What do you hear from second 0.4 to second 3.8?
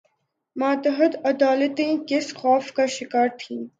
ماتحت عدالتیں کس خوف کا شکار تھیں؟